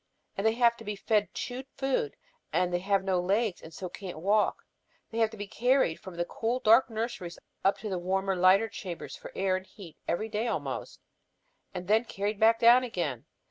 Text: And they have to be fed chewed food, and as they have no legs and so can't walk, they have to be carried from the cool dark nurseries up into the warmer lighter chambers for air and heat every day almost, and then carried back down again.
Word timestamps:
And 0.35 0.47
they 0.47 0.53
have 0.53 0.75
to 0.77 0.83
be 0.83 0.95
fed 0.95 1.31
chewed 1.31 1.67
food, 1.77 2.15
and 2.51 2.69
as 2.69 2.71
they 2.71 2.79
have 2.79 3.03
no 3.03 3.19
legs 3.21 3.61
and 3.61 3.71
so 3.71 3.87
can't 3.87 4.17
walk, 4.17 4.63
they 5.11 5.19
have 5.19 5.29
to 5.29 5.37
be 5.37 5.45
carried 5.45 5.99
from 5.99 6.15
the 6.15 6.25
cool 6.25 6.59
dark 6.59 6.89
nurseries 6.89 7.37
up 7.63 7.75
into 7.77 7.89
the 7.89 7.99
warmer 7.99 8.35
lighter 8.35 8.67
chambers 8.67 9.15
for 9.15 9.31
air 9.35 9.55
and 9.55 9.67
heat 9.67 9.97
every 10.07 10.27
day 10.27 10.47
almost, 10.47 11.01
and 11.71 11.87
then 11.87 12.05
carried 12.05 12.39
back 12.39 12.57
down 12.59 12.83
again. 12.83 13.27